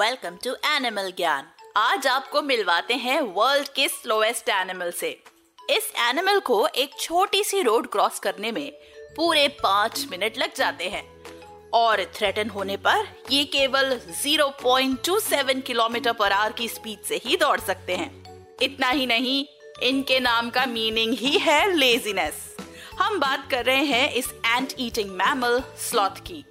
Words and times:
Welcome 0.00 0.36
to 0.44 0.56
animal 0.64 1.12
Gyan. 1.16 1.46
आज 1.76 2.06
आपको 2.06 2.42
मिलवाते 2.42 2.94
हैं 2.94 3.20
वर्ल्ड 3.20 3.68
के 3.68 3.88
स्लोएस्ट 3.88 4.48
एनिमल 4.48 4.90
से। 4.90 5.22
इस 5.70 5.92
एनिमल 5.96 6.40
को 6.40 6.66
एक 6.66 6.90
छोटी 7.00 7.44
सी 7.44 7.62
रोड 7.62 7.90
क्रॉस 7.90 8.18
करने 8.18 8.52
में 8.52 8.72
पूरे 9.16 9.48
पाँच 9.48 10.06
मिनट 10.10 10.38
लग 10.38 10.54
जाते 10.54 10.88
हैं। 10.88 11.24
और 11.70 12.04
थ्रेटन 12.04 12.48
होने 12.48 12.76
पर 12.76 13.22
ये 13.30 13.44
केवल 13.44 14.00
0.27 14.24 15.60
किलोमीटर 15.60 16.12
पर 16.12 16.32
आवर 16.32 16.52
की 16.52 16.68
स्पीड 16.68 17.02
से 17.02 17.20
ही 17.24 17.36
दौड़ 17.36 17.60
सकते 17.60 17.96
हैं। 17.96 18.46
इतना 18.62 18.90
ही 18.90 19.06
नहीं, 19.06 19.46
इनके 19.82 20.20
नाम 20.20 20.50
का 20.50 20.66
मीनिंग 20.66 21.14
ही 21.14 21.38
है 21.38 21.76
लेजीनेस 21.76 22.56
हम 22.92 23.18
बात 23.18 23.50
कर 23.50 23.64
रहे 23.64 23.84
हैं 23.84 24.12
इस 24.12 24.32
एंट 24.46 24.72
ईटिंग 24.78 25.10
मैमल 25.10 25.62
स्लॉथ 25.78 26.26
की। 26.26 26.44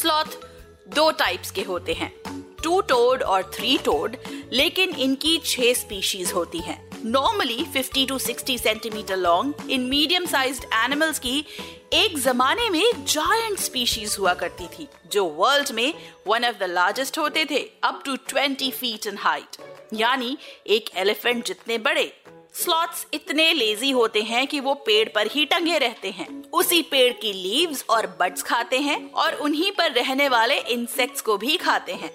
स्लॉथ 0.00 0.46
दो 0.88 1.10
टाइप्स 1.10 1.50
के 1.50 1.62
होते 1.62 1.92
हैं। 1.92 2.29
टू 2.62 2.80
टोड 2.80 3.22
और 3.22 3.50
थ्री 3.54 3.76
टोड 3.78 4.16
लेकिन 4.52 4.94
इनकी 4.96 5.36
छह 5.44 5.72
स्पीशीज 5.72 6.32
होती 6.32 6.58
हैं। 6.58 6.78
Normally 7.04 7.64
50 7.74 8.06
to 8.08 8.18
60 8.18 8.58
centimetre 8.58 9.16
long 9.16 9.70
in 9.70 9.80
medium 9.80 10.26
sized 10.26 10.64
animals 10.74 11.18
की 11.18 11.44
एक 11.92 12.18
जमाने 12.18 12.68
में 12.70 13.04
जायंट 13.04 13.58
स्पीशीज 13.58 14.16
हुआ 14.18 14.34
करती 14.34 14.66
थी, 14.66 14.86
जो 15.12 15.24
वर्ल्ड 15.24 15.70
में 15.70 15.94
वन 16.26 16.44
ऑफ़ 16.44 16.58
द 16.58 16.62
लार्जेस्ट 16.62 17.18
होते 17.18 17.44
थे 17.44 17.60
up 17.84 18.02
to 18.04 18.16
20 18.16 18.70
feet 18.70 19.06
in 19.06 19.18
height 19.18 19.56
यानी 19.94 20.36
एक 20.66 20.90
एलिफेंट 20.96 21.44
जितने 21.46 21.78
बड़े 21.78 22.12
स्लॉट्स 22.54 23.06
इतने 23.14 23.52
लेजी 23.52 23.90
होते 23.90 24.22
हैं 24.22 24.46
कि 24.46 24.60
वो 24.60 24.74
पेड़ 24.86 25.08
पर 25.08 25.26
ही 25.26 25.44
टंगे 25.44 25.78
रहते 25.78 26.10
हैं। 26.10 26.28
उसी 26.50 26.80
पेड़ 26.82 27.12
की 27.12 27.32
लीव्स 27.32 27.84
और 27.90 28.06
बड्स 28.20 28.42
खाते 28.42 28.78
हैं 28.78 29.12
और 29.12 29.34
उन्हीं 29.34 29.70
पर 29.72 29.92
रहने 29.92 30.28
वाले 30.28 30.58
इंसेक्ट्स 30.58 31.20
को 31.20 31.36
भी 31.36 31.56
खाते 31.56 31.92
हैं। 31.92 32.10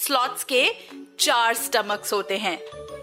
स्लॉट्स 0.00 0.44
के 0.44 0.64
चार 1.20 1.54
स्टमक्स 1.54 2.12
होते 2.12 2.36
हैं। 2.38 2.58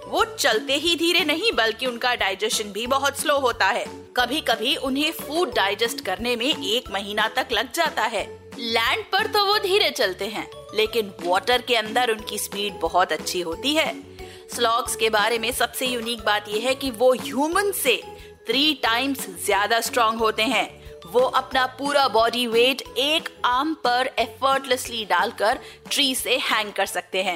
वो 0.05 0.23
चलते 0.25 0.73
ही 0.75 0.95
धीरे 0.95 1.23
नहीं, 1.25 1.51
बल्कि 1.51 1.85
उनका 1.85 2.13
डाइजेशन 2.15 2.71
भी 2.71 2.85
बहुत 2.87 3.19
स्लो 3.19 3.37
होता 3.39 3.65
है। 3.67 3.85
कभी 4.17 4.39
कभी 4.41 4.75
उन्हें 4.75 5.11
फ़ूड 5.11 5.53
डाइजेस्ट 5.55 6.03
करने 6.05 6.35
में 6.35 6.45
एक 6.45 6.89
महीना 6.91 7.27
तक 7.27 7.47
लग 7.51 7.71
जाता 7.73 8.03
है। 8.05 8.25
लैंड 8.57 9.03
पर 9.11 9.27
तो 9.27 9.45
वो 9.45 9.57
धीरे 9.59 9.89
चलते 9.91 10.27
हैं, 10.27 10.47
लेकिन 10.75 11.13
वाटर 11.21 11.61
के 11.61 11.75
अंदर 11.75 12.11
उनकी 12.11 12.37
स्पीड 12.37 12.79
बहुत 12.81 13.11
अच्छी 13.11 13.41
होती 13.41 13.73
है। 13.75 13.93
स्लॉग्स 14.55 14.95
के 14.95 15.09
बारे 15.09 15.39
में 15.39 15.51
सबसे 15.51 15.85
यूनिक 15.85 16.23
बात 16.25 16.49
यह 16.49 16.67
है 16.67 16.75
कि 16.75 16.91
वो 16.93 17.13
ह्यूमन 17.13 17.71
से 17.73 18.01
थ्री 18.47 18.73
टाइम्स 18.83 19.27
ज़्यादा 19.45 19.79
स्ट्रॉन्ग 19.81 20.19
होते 20.19 20.43
हैं। 20.45 20.67
वो 21.11 21.19
अपना 21.39 21.65
पूरा 21.79 22.07
बॉडी 22.07 22.45
वेट 22.47 22.81
एक 22.97 23.29
आर्म 23.45 23.73
पर 23.83 24.09
एफर्टलेसली 24.19 25.03
डालकर 25.05 25.59
ट्री 25.91 26.13
से 26.15 26.37
हैंग 26.43 26.71
कर 26.73 26.85
सकते 26.85 27.21
हैं। 27.23 27.35